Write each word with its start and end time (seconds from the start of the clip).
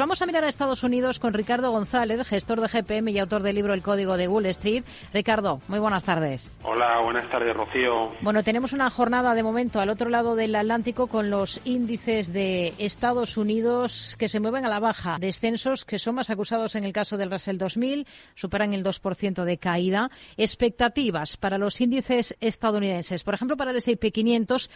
Vamos 0.00 0.22
a 0.22 0.26
mirar 0.26 0.44
a 0.44 0.48
Estados 0.48 0.84
Unidos 0.84 1.18
con 1.18 1.34
Ricardo 1.34 1.72
González, 1.72 2.24
gestor 2.24 2.60
de 2.60 2.68
GPM 2.68 3.10
y 3.10 3.18
autor 3.18 3.42
del 3.42 3.56
libro 3.56 3.74
El 3.74 3.82
Código 3.82 4.16
de 4.16 4.28
Wall 4.28 4.46
Street. 4.46 4.84
Ricardo, 5.12 5.60
muy 5.66 5.80
buenas 5.80 6.04
tardes. 6.04 6.52
Hola, 6.62 7.00
buenas 7.02 7.28
tardes, 7.28 7.56
Rocío. 7.56 8.12
Bueno, 8.20 8.44
tenemos 8.44 8.72
una 8.72 8.90
jornada 8.90 9.34
de 9.34 9.42
momento 9.42 9.80
al 9.80 9.88
otro 9.88 10.08
lado 10.08 10.36
del 10.36 10.54
Atlántico 10.54 11.08
con 11.08 11.30
los 11.30 11.60
índices 11.64 12.32
de 12.32 12.74
Estados 12.78 13.36
Unidos 13.36 14.14
que 14.20 14.28
se 14.28 14.38
mueven 14.38 14.64
a 14.64 14.68
la 14.68 14.78
baja. 14.78 15.16
Descensos 15.18 15.84
que 15.84 15.98
son 15.98 16.14
más 16.14 16.30
acusados 16.30 16.76
en 16.76 16.84
el 16.84 16.92
caso 16.92 17.16
del 17.16 17.32
Russell 17.32 17.58
2000, 17.58 18.06
superan 18.36 18.74
el 18.74 18.84
2% 18.84 19.42
de 19.42 19.58
caída. 19.58 20.12
Expectativas 20.36 21.36
para 21.36 21.58
los 21.58 21.80
índices 21.80 22.36
estadounidenses. 22.38 23.24
Por 23.24 23.34
ejemplo, 23.34 23.56
para 23.56 23.72
el 23.72 23.78
S&P 23.78 24.12
500 24.12 24.70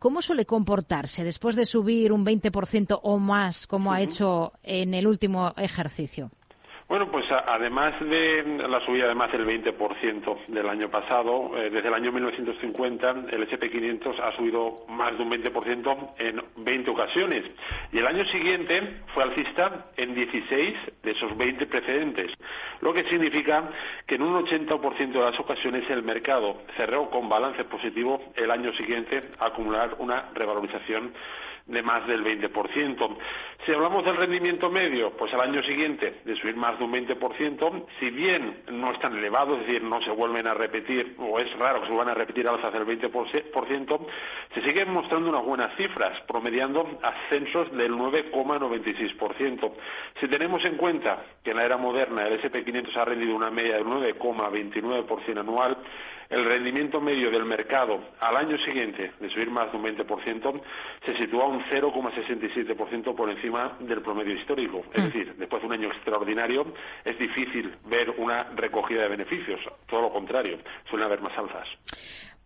¿Cómo 0.00 0.22
suele 0.22 0.46
comportarse 0.46 1.24
después 1.24 1.56
de 1.56 1.66
subir 1.66 2.10
un 2.10 2.24
20% 2.24 3.00
o 3.02 3.18
más, 3.18 3.66
como 3.66 3.92
ha 3.92 4.00
hecho 4.00 4.54
en 4.62 4.94
el 4.94 5.06
último 5.06 5.52
ejercicio? 5.58 6.30
Bueno, 6.90 7.06
pues 7.06 7.24
además 7.30 7.94
de 8.00 8.66
la 8.68 8.84
subida 8.84 9.06
de 9.06 9.14
más 9.14 9.30
del 9.30 9.46
20% 9.46 10.46
del 10.48 10.68
año 10.68 10.90
pasado, 10.90 11.56
eh, 11.56 11.70
desde 11.70 11.86
el 11.86 11.94
año 11.94 12.10
1950 12.10 13.10
el 13.30 13.48
SP500 13.48 14.18
ha 14.18 14.34
subido 14.36 14.86
más 14.88 15.16
de 15.16 15.22
un 15.22 15.30
20% 15.30 16.14
en 16.18 16.42
20 16.56 16.90
ocasiones. 16.90 17.44
Y 17.92 17.98
el 17.98 18.08
año 18.08 18.24
siguiente 18.24 19.02
fue 19.14 19.22
alcista 19.22 19.86
en 19.96 20.16
16 20.16 20.74
de 21.04 21.10
esos 21.12 21.36
20 21.36 21.64
precedentes, 21.66 22.32
lo 22.80 22.92
que 22.92 23.04
significa 23.04 23.70
que 24.04 24.16
en 24.16 24.22
un 24.22 24.44
80% 24.44 25.12
de 25.12 25.20
las 25.20 25.38
ocasiones 25.38 25.88
el 25.90 26.02
mercado 26.02 26.62
cerró 26.76 27.08
con 27.08 27.28
balance 27.28 27.62
positivo 27.66 28.20
el 28.34 28.50
año 28.50 28.72
siguiente 28.72 29.30
a 29.38 29.46
acumular 29.46 29.94
una 30.00 30.30
revalorización 30.34 31.12
de 31.70 31.82
más 31.82 32.06
del 32.06 32.24
20%. 32.24 33.16
Si 33.64 33.72
hablamos 33.72 34.04
del 34.04 34.16
rendimiento 34.16 34.70
medio, 34.70 35.10
pues 35.16 35.32
al 35.34 35.42
año 35.42 35.62
siguiente 35.62 36.20
de 36.24 36.36
subir 36.36 36.56
más 36.56 36.78
de 36.78 36.84
un 36.84 36.92
20%, 36.92 37.86
si 37.98 38.10
bien 38.10 38.62
no 38.72 38.90
es 38.90 38.98
tan 39.00 39.16
elevado, 39.16 39.54
es 39.54 39.66
decir, 39.66 39.82
no 39.82 40.00
se 40.02 40.10
vuelven 40.10 40.46
a 40.46 40.54
repetir, 40.54 41.14
o 41.18 41.38
es 41.38 41.50
raro 41.58 41.80
que 41.80 41.86
se 41.86 41.92
vuelvan 41.92 42.14
a 42.14 42.18
repetir 42.18 42.48
alzas 42.48 42.72
del 42.72 42.86
20%, 42.86 44.06
se 44.54 44.62
siguen 44.62 44.92
mostrando 44.92 45.28
unas 45.28 45.44
buenas 45.44 45.76
cifras, 45.76 46.18
promediando 46.26 46.98
ascensos 47.02 47.70
del 47.76 47.92
9,96%. 47.92 49.72
Si 50.20 50.28
tenemos 50.28 50.64
en 50.64 50.76
cuenta 50.76 51.22
que 51.44 51.50
en 51.50 51.58
la 51.58 51.64
era 51.64 51.76
moderna 51.76 52.26
el 52.26 52.40
SP500 52.40 52.96
ha 52.96 53.04
rendido 53.04 53.36
una 53.36 53.50
media 53.50 53.74
del 53.74 53.84
9,29% 53.84 55.38
anual, 55.38 55.76
el 56.30 56.44
rendimiento 56.44 57.00
medio 57.00 57.30
del 57.30 57.44
mercado 57.44 58.00
al 58.20 58.36
año 58.36 58.56
siguiente 58.58 59.12
de 59.20 59.30
subir 59.30 59.50
más 59.50 59.70
de 59.72 59.78
un 59.78 59.84
20% 59.84 60.62
se 61.04 61.16
sitúa 61.16 61.46
un 61.46 61.62
0,67% 61.64 63.14
por 63.14 63.28
encima 63.28 63.76
del 63.80 64.00
promedio 64.00 64.34
histórico. 64.34 64.84
Es 64.94 65.02
mm. 65.02 65.06
decir, 65.06 65.34
después 65.36 65.60
de 65.62 65.66
un 65.66 65.74
año 65.74 65.88
extraordinario 65.88 66.72
es 67.04 67.18
difícil 67.18 67.74
ver 67.86 68.10
una 68.16 68.44
recogida 68.54 69.02
de 69.02 69.08
beneficios. 69.08 69.60
Todo 69.88 70.02
lo 70.02 70.12
contrario, 70.12 70.58
suelen 70.88 71.06
haber 71.06 71.20
más 71.20 71.36
alzas. 71.36 71.68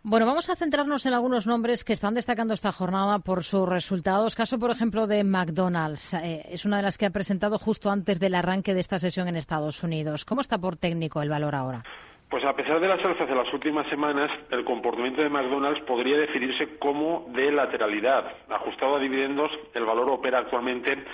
Bueno, 0.07 0.27
vamos 0.27 0.51
a 0.51 0.57
centrarnos 0.57 1.07
en 1.07 1.15
algunos 1.15 1.47
nombres 1.47 1.83
que 1.83 1.95
están 1.95 2.13
destacando 2.15 2.53
esta 2.53 2.73
jornada 2.73 3.21
por 3.21 3.43
sus 3.43 3.67
resultados. 3.67 4.35
Caso, 4.35 4.59
por 4.59 4.71
ejemplo, 4.71 5.07
de 5.07 5.25
McDonald's. 5.25 6.13
Eh, 6.13 6.45
es 6.51 6.67
una 6.67 6.77
de 6.77 6.83
las 6.83 6.99
que 6.99 7.07
ha 7.07 7.11
presentado 7.11 7.59
justo 7.59 7.91
antes 7.91 8.21
del 8.21 8.35
arranque 8.35 8.75
de 8.75 8.81
esta 8.81 8.99
sesión 8.99 9.29
en 9.29 9.37
Estados 9.37 9.83
Unidos. 9.83 10.27
¿Cómo 10.27 10.43
está 10.43 10.59
por 10.59 10.77
técnico 10.77 11.23
el 11.23 11.31
valor 11.31 11.55
ahora? 11.55 11.85
Pues 12.29 12.45
a 12.45 12.57
pesar 12.57 12.81
de 12.81 12.89
las 12.89 13.05
alzas 13.05 13.29
de 13.29 13.35
las 13.35 13.53
últimas 13.53 13.87
semanas, 13.89 14.31
el 14.51 14.65
comportamiento 14.65 15.23
de 15.23 15.29
McDonald's 15.29 15.81
podría 15.83 16.19
definirse 16.19 16.79
como 16.79 17.27
de 17.29 17.53
lateralidad. 17.53 18.33
Ajustado 18.49 18.97
a 18.97 18.99
dividendos, 18.99 19.51
el 19.75 19.85
valor 19.85 20.11
opera 20.11 20.39
actualmente 20.39 21.05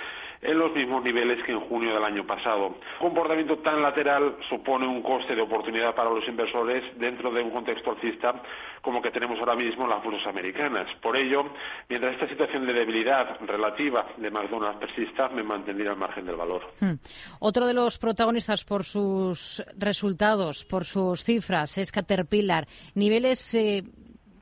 en 0.41 0.57
los 0.57 0.73
mismos 0.73 1.03
niveles 1.03 1.43
que 1.43 1.51
en 1.51 1.59
junio 1.61 1.93
del 1.93 2.03
año 2.03 2.25
pasado. 2.25 2.67
Un 2.99 3.09
comportamiento 3.09 3.57
tan 3.59 3.81
lateral 3.81 4.37
supone 4.49 4.87
un 4.87 5.01
coste 5.01 5.35
de 5.35 5.41
oportunidad 5.41 5.93
para 5.93 6.09
los 6.09 6.27
inversores 6.27 6.83
dentro 6.97 7.31
de 7.31 7.41
un 7.41 7.51
contexto 7.51 7.91
alcista 7.91 8.41
como 8.81 9.01
que 9.01 9.11
tenemos 9.11 9.37
ahora 9.39 9.55
mismo 9.55 9.87
las 9.87 10.03
bolsas 10.03 10.27
americanas. 10.27 10.87
Por 11.01 11.15
ello, 11.15 11.43
mientras 11.87 12.13
esta 12.13 12.27
situación 12.27 12.65
de 12.65 12.73
debilidad 12.73 13.39
relativa 13.41 14.07
de 14.17 14.31
McDonald's 14.31 14.79
persista, 14.79 15.29
me 15.29 15.43
mantendría 15.43 15.91
al 15.91 15.97
margen 15.97 16.25
del 16.25 16.35
valor. 16.35 16.63
Hmm. 16.79 16.95
Otro 17.39 17.67
de 17.67 17.73
los 17.73 17.99
protagonistas 17.99 18.65
por 18.65 18.83
sus 18.83 19.63
resultados, 19.77 20.65
por 20.65 20.85
sus 20.85 21.23
cifras, 21.23 21.77
es 21.77 21.91
Caterpillar. 21.91 22.67
Niveles 22.95 23.53
eh, 23.53 23.83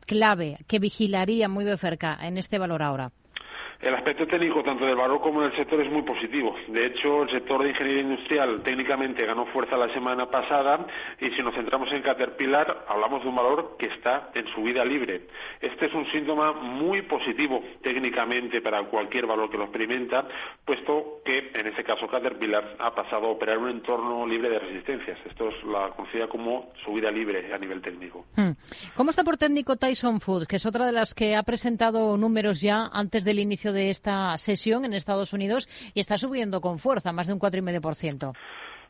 clave 0.05 0.57
que 0.67 0.79
vigilaría 0.79 1.49
muy 1.49 1.65
de 1.65 1.77
cerca 1.77 2.17
en 2.21 2.37
este 2.37 2.57
valor 2.57 2.81
ahora. 2.81 3.11
El 3.81 3.95
aspecto 3.95 4.27
técnico 4.27 4.61
tanto 4.61 4.85
del 4.85 4.97
valor 4.97 5.21
como 5.21 5.41
del 5.41 5.55
sector 5.55 5.79
es 5.79 5.89
muy 5.89 6.01
positivo. 6.01 6.53
De 6.67 6.87
hecho, 6.87 7.23
el 7.23 7.29
sector 7.29 7.63
de 7.63 7.69
ingeniería 7.69 8.01
industrial 8.01 8.61
técnicamente 8.61 9.25
ganó 9.25 9.45
fuerza 9.45 9.77
la 9.77 9.87
semana 9.93 10.29
pasada 10.29 10.85
y 11.17 11.29
si 11.29 11.41
nos 11.41 11.55
centramos 11.55 11.89
en 11.93 12.01
Caterpillar, 12.01 12.85
hablamos 12.89 13.23
de 13.23 13.29
un 13.29 13.37
valor 13.37 13.77
que 13.79 13.85
está 13.85 14.31
en 14.35 14.47
su 14.53 14.63
vida 14.63 14.83
libre. 14.83 15.27
Este 15.61 15.85
es 15.85 15.93
un 15.93 16.05
síntoma 16.11 16.51
muy 16.51 17.03
positivo 17.03 17.63
técnicamente 17.81 18.59
para 18.61 18.83
cualquier 18.83 19.25
valor 19.25 19.49
que 19.49 19.57
lo 19.57 19.63
experimenta, 19.63 20.27
puesto 20.65 21.21
que 21.23 21.49
en 21.53 21.67
este 21.67 21.85
caso 21.85 22.05
Caterpillar 22.07 22.75
ha 22.79 22.93
pasado 22.93 23.27
a 23.27 23.31
operar 23.31 23.59
un 23.59 23.69
entorno 23.69 24.27
libre 24.27 24.49
de 24.49 24.59
resistencias. 24.59 25.17
Esto 25.25 25.47
es 25.47 25.63
la 25.63 25.91
conocida 25.91 26.27
como 26.27 26.73
subida 26.83 27.09
libre 27.09 27.53
a 27.53 27.57
nivel 27.57 27.81
técnico. 27.81 28.25
Hmm. 28.35 28.51
¿Cómo 28.97 29.11
está 29.11 29.23
por 29.23 29.37
técnico 29.37 29.77
Tyson 29.77 30.19
Foods, 30.19 30.47
que 30.47 30.57
es 30.57 30.65
otra 30.65 30.85
de 30.85 30.91
las 30.91 31.13
que 31.13 31.37
ha 31.37 31.43
presentado 31.43 32.17
números 32.17 32.59
ya 32.59 32.89
antes 32.91 33.23
del 33.23 33.39
inicio 33.39 33.68
de 33.73 33.89
esta 33.89 34.37
sesión 34.37 34.85
en 34.85 34.93
Estados 34.93 35.33
Unidos 35.33 35.69
y 35.93 35.99
está 35.99 36.17
subiendo 36.17 36.61
con 36.61 36.79
fuerza, 36.79 37.11
más 37.11 37.27
de 37.27 37.33
un 37.33 37.39
4,5%. 37.39 38.33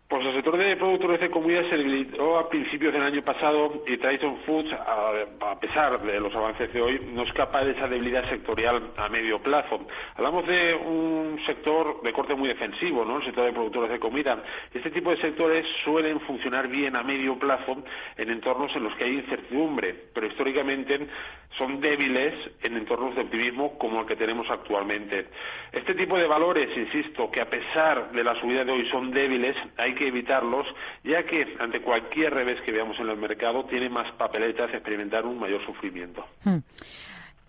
Pues 0.09 0.25
el 0.25 0.33
sector 0.33 0.57
de 0.57 0.75
productores 0.75 1.19
de 1.19 1.29
comida 1.29 1.61
se 1.69 1.77
debilitó 1.77 2.39
a 2.39 2.49
principios 2.49 2.91
del 2.91 3.03
año 3.03 3.21
pasado 3.21 3.83
y 3.85 3.95
Tyson 3.97 4.37
Foods, 4.43 4.73
a, 4.73 5.59
pesar 5.59 6.01
de 6.01 6.19
los 6.19 6.33
avances 6.33 6.73
de 6.73 6.81
hoy, 6.81 6.99
no 7.13 7.21
escapa 7.21 7.63
de 7.63 7.73
esa 7.73 7.87
debilidad 7.87 8.27
sectorial 8.27 8.89
a 8.97 9.07
medio 9.07 9.39
plazo. 9.39 9.85
Hablamos 10.15 10.47
de 10.47 10.73
un 10.73 11.39
sector 11.45 12.01
de 12.01 12.11
corte 12.11 12.33
muy 12.33 12.47
defensivo, 12.47 13.05
¿no? 13.05 13.17
El 13.17 13.25
sector 13.25 13.45
de 13.45 13.53
productores 13.53 13.91
de 13.91 13.99
comida. 13.99 14.41
Este 14.73 14.89
tipo 14.89 15.11
de 15.11 15.17
sectores 15.17 15.63
suelen 15.83 16.19
funcionar 16.21 16.67
bien 16.69 16.95
a 16.95 17.03
medio 17.03 17.37
plazo 17.37 17.83
en 18.17 18.31
entornos 18.31 18.75
en 18.75 18.85
los 18.85 18.95
que 18.95 19.03
hay 19.03 19.13
incertidumbre, 19.13 19.93
pero 20.11 20.25
históricamente 20.25 21.07
son 21.55 21.81
débiles 21.81 22.33
en 22.63 22.77
entornos 22.77 23.15
de 23.15 23.21
optimismo 23.21 23.77
como 23.77 24.01
el 24.01 24.07
que 24.07 24.15
tenemos 24.15 24.49
actualmente. 24.49 25.27
Este 25.71 25.93
tipo 25.93 26.17
de 26.17 26.25
valores, 26.25 26.75
insisto, 26.75 27.29
que 27.29 27.41
a 27.41 27.49
pesar 27.49 28.11
de 28.11 28.23
la 28.23 28.33
subida 28.39 28.63
de 28.63 28.71
hoy 28.71 28.89
son 28.89 29.11
débiles, 29.11 29.55
hay 29.77 29.98
que 29.99 30.07
evitarlos, 30.07 30.65
ya 31.03 31.23
que 31.23 31.57
ante 31.59 31.81
cualquier 31.81 32.33
revés 32.33 32.61
que 32.61 32.71
veamos 32.71 32.97
en 32.99 33.09
el 33.09 33.17
mercado 33.17 33.65
tiene 33.65 33.89
más 33.89 34.09
papeletas 34.13 34.73
experimentar 34.73 35.25
un 35.25 35.37
mayor 35.37 35.63
sufrimiento. 35.65 36.25
Hmm. 36.45 36.59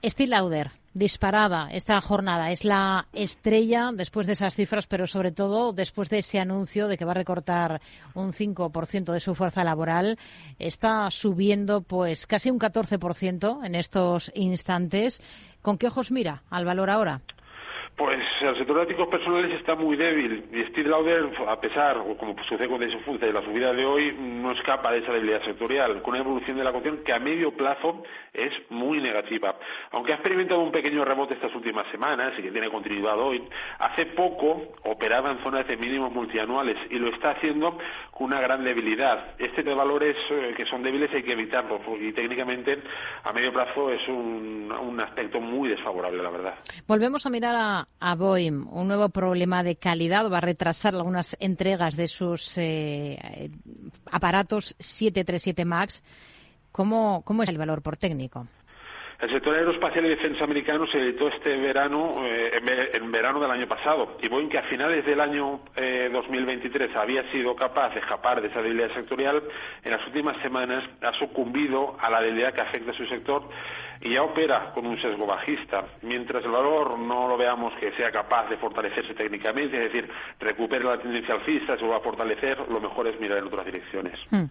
Steve 0.03 0.31
Lauder, 0.31 0.71
disparada 0.93 1.69
esta 1.71 2.01
jornada. 2.01 2.51
Es 2.51 2.65
la 2.65 3.07
estrella 3.13 3.91
después 3.95 4.27
de 4.27 4.33
esas 4.33 4.55
cifras, 4.55 4.87
pero 4.87 5.07
sobre 5.07 5.31
todo 5.31 5.73
después 5.73 6.09
de 6.09 6.19
ese 6.19 6.41
anuncio 6.41 6.89
de 6.89 6.99
que 6.99 7.05
va 7.05 7.13
a 7.13 7.15
recortar 7.15 7.81
un 8.15 8.33
5% 8.33 9.13
de 9.13 9.21
su 9.21 9.35
fuerza 9.35 9.63
laboral. 9.63 10.19
Está 10.59 11.11
subiendo 11.11 11.83
pues 11.83 12.27
casi 12.27 12.51
un 12.51 12.59
14% 12.59 13.65
en 13.65 13.75
estos 13.75 14.33
instantes. 14.35 15.23
¿Con 15.63 15.79
qué 15.79 15.87
ojos 15.87 16.11
mira 16.11 16.43
al 16.51 16.65
valor 16.65 16.91
ahora? 16.91 17.21
Pues 18.01 18.19
el 18.41 18.57
sector 18.57 18.79
de 18.79 18.95
datos 18.95 19.09
personales 19.09 19.53
está 19.53 19.75
muy 19.75 19.95
débil 19.95 20.47
y 20.51 20.65
Steve 20.71 20.89
Lauder, 20.89 21.29
a 21.47 21.61
pesar, 21.61 21.99
como 22.19 22.35
sucede 22.45 22.67
con 22.67 22.81
Desenfunce, 22.81 23.27
de 23.27 23.33
la 23.35 23.43
subida 23.43 23.75
de 23.75 23.85
hoy, 23.85 24.17
no 24.19 24.53
escapa 24.53 24.91
de 24.91 25.01
esa 25.01 25.13
debilidad 25.13 25.45
sectorial, 25.45 26.01
con 26.01 26.15
una 26.15 26.21
evolución 26.21 26.57
de 26.57 26.65
la 26.65 26.73
cuestión 26.73 27.05
que 27.05 27.13
a 27.13 27.19
medio 27.19 27.55
plazo 27.55 28.03
es 28.33 28.53
muy 28.71 29.03
negativa. 29.03 29.55
Aunque 29.91 30.13
ha 30.13 30.15
experimentado 30.15 30.63
un 30.63 30.73
pequeño 30.73 31.05
rebote 31.05 31.35
estas 31.35 31.55
últimas 31.55 31.91
semanas 31.91 32.33
y 32.39 32.43
que 32.43 32.51
tiene 32.51 32.71
continuidad 32.71 33.19
hoy, 33.19 33.47
hace 33.79 34.07
poco 34.07 34.63
operaba 34.85 35.33
en 35.33 35.43
zonas 35.43 35.69
de 35.69 35.77
mínimos 35.77 36.11
multianuales 36.11 36.79
y 36.89 36.99
lo 36.99 37.09
está 37.09 37.33
haciendo 37.33 37.77
con 38.13 38.29
una 38.29 38.41
gran 38.41 38.65
debilidad. 38.65 39.35
Este 39.39 39.63
de 39.63 39.75
valores 39.75 40.17
eh, 40.31 40.55
que 40.57 40.65
son 40.65 40.83
débiles 40.83 41.13
hay 41.13 41.23
que 41.23 41.33
evitarlos 41.33 41.83
y 42.01 42.13
técnicamente 42.13 42.83
a 43.25 43.33
medio 43.35 43.53
plazo 43.53 43.91
es 43.93 44.09
un, 44.09 44.73
un 44.73 45.01
aspecto 45.01 45.39
muy 45.39 45.69
desfavorable, 45.69 46.23
la 46.23 46.31
verdad. 46.31 46.55
Volvemos 46.87 47.27
a 47.27 47.29
mirar 47.29 47.55
a 47.55 47.90
a 47.99 48.15
Boeing 48.15 48.67
un 48.71 48.89
nuevo 48.89 49.09
problema 49.09 49.63
de 49.63 49.77
calidad, 49.77 50.31
va 50.31 50.39
a 50.39 50.41
retrasar 50.41 50.95
algunas 50.95 51.37
entregas 51.41 51.97
de 51.97 52.09
sus 52.09 52.57
eh, 52.59 53.51
aparatos 54.11 54.75
737 54.79 55.65
MAX. 55.65 56.03
¿Cómo, 56.73 57.23
¿Cómo 57.25 57.43
es 57.43 57.49
el 57.49 57.59
valor 57.59 57.83
por 57.83 57.97
técnico? 57.97 58.47
El 59.21 59.29
sector 59.31 59.55
aeroespacial 59.55 60.07
y 60.07 60.09
defensa 60.09 60.45
americano 60.45 60.87
se 60.87 60.99
editó 60.99 61.29
este 61.29 61.55
verano, 61.59 62.13
eh, 62.25 62.53
en 62.95 63.13
verano 63.13 63.39
del 63.39 63.51
año 63.51 63.69
pasado, 63.69 64.17
y 64.23 64.29
Boeing, 64.29 64.49
que 64.49 64.57
a 64.57 64.63
finales 64.63 65.05
del 65.05 65.21
año 65.21 65.61
2023 65.77 66.91
eh, 66.91 66.99
había 66.99 67.31
sido 67.31 67.55
capaz 67.55 67.93
de 67.93 68.01
escapar 68.01 68.41
de 68.41 68.49
esa 68.49 68.63
debilidad 68.63 68.95
sectorial, 68.95 69.43
en 69.85 69.91
las 69.91 70.07
últimas 70.07 70.41
semanas 70.41 70.85
ha 71.03 71.13
sucumbido 71.19 71.99
a 72.01 72.09
la 72.09 72.23
debilidad 72.23 72.55
que 72.55 72.63
afecta 72.63 72.93
a 72.93 72.95
su 72.95 73.05
sector 73.09 73.47
y 74.01 74.15
ya 74.15 74.23
opera 74.23 74.73
con 74.73 74.87
un 74.87 75.01
sesgo 75.01 75.27
bajista. 75.27 75.85
Mientras 76.03 76.45
el 76.45 76.51
valor 76.51 76.99
no 76.99 77.29
lo 77.29 77.37
veamos 77.37 77.73
que 77.79 77.93
sea 77.93 78.11
capaz 78.11 78.49
de 78.49 78.57
fortalecerse 78.57 79.15
técnicamente, 79.15 79.77
es 79.77 79.93
decir, 79.93 80.11
recupere 80.39 80.85
la 80.85 80.99
tendencia 80.99 81.35
alcista, 81.35 81.77
se 81.77 81.87
va 81.87 81.99
a 81.99 82.01
fortalecer, 82.01 82.59
lo 82.69 82.81
mejor 82.81 83.09
es 83.09 83.21
mirar 83.21 83.39
en 83.39 83.45
otras 83.45 83.67
direcciones. 83.67 84.19
Hmm. 84.31 84.45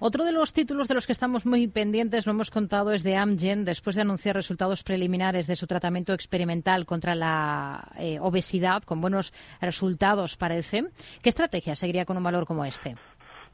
Otro 0.00 0.24
de 0.24 0.32
los 0.32 0.52
títulos 0.52 0.88
de 0.88 0.94
los 0.94 1.06
que 1.06 1.12
estamos 1.12 1.46
muy 1.46 1.66
pendientes, 1.66 2.26
lo 2.26 2.32
hemos 2.32 2.50
contado, 2.50 2.92
es 2.92 3.02
de 3.02 3.16
Amgen, 3.16 3.64
después 3.64 3.96
de 3.96 4.02
anunciar 4.02 4.36
resultados 4.36 4.82
preliminares 4.82 5.46
de 5.46 5.56
su 5.56 5.66
tratamiento 5.66 6.12
experimental 6.12 6.84
contra 6.84 7.14
la 7.14 7.88
eh, 7.98 8.18
obesidad, 8.20 8.82
con 8.82 9.00
buenos 9.00 9.32
resultados, 9.60 10.36
parece. 10.36 10.84
¿Qué 11.22 11.28
estrategia 11.30 11.74
seguiría 11.74 12.04
con 12.04 12.16
un 12.16 12.22
valor 12.22 12.46
como 12.46 12.64
este? 12.64 12.96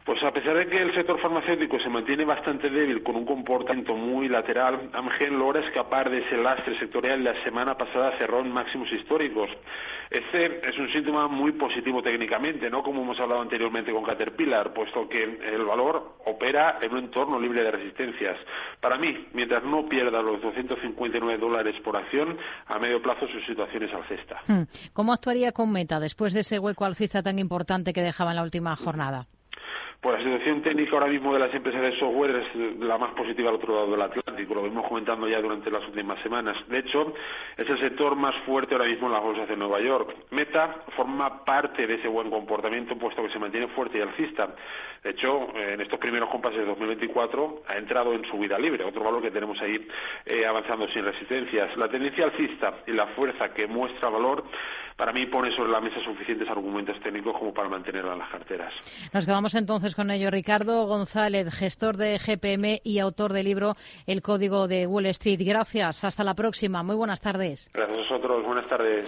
Pues 0.06 0.22
a 0.22 0.32
pesar 0.32 0.56
de 0.56 0.68
que 0.68 0.80
el 0.80 0.94
sector 0.94 1.18
farmacéutico 1.20 1.80
se 1.80 1.88
mantiene 1.88 2.24
bastante 2.24 2.70
débil 2.70 3.02
con 3.02 3.16
un 3.16 3.26
comportamiento 3.26 3.96
muy 3.96 4.28
lateral, 4.28 4.88
Amgen 4.92 5.36
logra 5.36 5.66
escapar 5.66 6.08
de 6.10 6.18
ese 6.18 6.36
lastre 6.36 6.78
sectorial. 6.78 7.24
La 7.24 7.34
semana 7.42 7.76
pasada 7.76 8.16
cerró 8.16 8.38
en 8.38 8.52
máximos 8.52 8.90
históricos. 8.92 9.50
Este 10.08 10.68
es 10.68 10.78
un 10.78 10.88
síntoma 10.92 11.26
muy 11.26 11.50
positivo 11.50 12.04
técnicamente, 12.04 12.70
¿no? 12.70 12.84
Como 12.84 13.02
hemos 13.02 13.18
hablado 13.18 13.40
anteriormente 13.40 13.90
con 13.90 14.04
Caterpillar, 14.04 14.72
puesto 14.72 15.08
que 15.08 15.24
el 15.24 15.64
valor 15.64 16.18
opera 16.24 16.78
en 16.80 16.92
un 16.92 16.98
entorno 16.98 17.40
libre 17.40 17.64
de 17.64 17.72
resistencias. 17.72 18.36
Para 18.80 18.98
mí, 18.98 19.26
mientras 19.32 19.64
no 19.64 19.88
pierda 19.88 20.22
los 20.22 20.40
259 20.40 21.36
dólares 21.36 21.74
por 21.82 21.96
acción, 21.96 22.38
a 22.66 22.78
medio 22.78 23.02
plazo 23.02 23.26
su 23.26 23.40
situación 23.40 23.82
es 23.82 23.92
alcista. 23.92 24.40
Hmm. 24.46 24.62
¿Cómo 24.92 25.12
actuaría 25.12 25.50
con 25.50 25.72
Meta 25.72 25.98
después 25.98 26.32
de 26.32 26.40
ese 26.40 26.60
hueco 26.60 26.84
alcista 26.84 27.24
tan 27.24 27.40
importante 27.40 27.92
que 27.92 28.02
dejaba 28.02 28.30
en 28.30 28.36
la 28.36 28.44
última 28.44 28.76
jornada? 28.76 29.26
Pues 30.00 30.18
la 30.18 30.24
situación 30.24 30.62
técnica 30.62 30.92
ahora 30.92 31.06
mismo 31.06 31.32
de 31.32 31.40
las 31.40 31.54
empresas 31.54 31.82
de 31.82 31.98
software 31.98 32.36
es 32.36 32.78
la 32.78 32.98
más 32.98 33.12
positiva 33.14 33.48
al 33.48 33.56
otro 33.56 33.74
lado 33.74 33.90
del 33.90 34.02
Atlántico, 34.02 34.54
lo 34.54 34.62
venimos 34.62 34.86
comentando 34.86 35.26
ya 35.26 35.40
durante 35.40 35.70
las 35.70 35.84
últimas 35.86 36.20
semanas. 36.22 36.56
De 36.68 36.78
hecho, 36.78 37.14
es 37.56 37.68
el 37.68 37.78
sector 37.78 38.14
más 38.14 38.34
fuerte 38.44 38.74
ahora 38.74 38.86
mismo 38.86 39.06
en 39.06 39.14
las 39.14 39.22
bolsas 39.22 39.48
de 39.48 39.56
Nueva 39.56 39.80
York. 39.80 40.14
Meta 40.30 40.84
forma 40.94 41.44
parte 41.44 41.86
de 41.86 41.94
ese 41.94 42.08
buen 42.08 42.30
comportamiento, 42.30 42.96
puesto 42.96 43.22
que 43.22 43.30
se 43.30 43.38
mantiene 43.38 43.68
fuerte 43.68 43.98
y 43.98 44.02
alcista. 44.02 44.54
De 45.02 45.10
hecho, 45.10 45.48
en 45.56 45.80
estos 45.80 45.98
primeros 45.98 46.28
compases 46.30 46.58
de 46.58 46.66
2024 46.66 47.62
ha 47.68 47.76
entrado 47.76 48.12
en 48.12 48.24
subida 48.24 48.58
libre, 48.58 48.84
otro 48.84 49.04
valor 49.04 49.22
que 49.22 49.30
tenemos 49.30 49.60
ahí 49.62 49.86
eh, 50.24 50.44
avanzando 50.44 50.88
sin 50.88 51.04
resistencias. 51.04 51.76
La 51.76 51.88
tendencia 51.88 52.24
alcista 52.24 52.74
y 52.86 52.92
la 52.92 53.06
fuerza 53.08 53.52
que 53.54 53.66
muestra 53.66 54.08
valor, 54.08 54.44
para 54.96 55.12
mí 55.12 55.26
pone 55.26 55.54
sobre 55.54 55.70
la 55.70 55.80
mesa 55.80 56.00
suficientes 56.00 56.48
argumentos 56.48 56.98
técnicos 57.00 57.36
como 57.38 57.52
para 57.52 57.68
mantenerla 57.68 58.14
en 58.14 58.18
las 58.18 58.30
carteras. 58.30 58.72
Nos 59.12 59.26
quedamos 59.26 59.54
entonces 59.54 59.94
con 59.94 60.10
ello. 60.10 60.30
Ricardo 60.30 60.86
González, 60.86 61.54
gestor 61.54 61.96
de 61.96 62.18
GPM 62.18 62.80
y 62.82 62.98
autor 62.98 63.32
del 63.32 63.44
libro 63.44 63.74
El 64.06 64.22
Código 64.22 64.68
de 64.68 64.86
Wall 64.86 65.06
Street. 65.06 65.40
Gracias. 65.44 66.04
Hasta 66.04 66.24
la 66.24 66.34
próxima. 66.34 66.82
Muy 66.82 66.96
buenas 66.96 67.20
tardes. 67.20 67.70
Gracias 67.72 67.98
a 67.98 68.00
vosotros. 68.00 68.44
Buenas 68.44 68.68
tardes. 68.68 69.06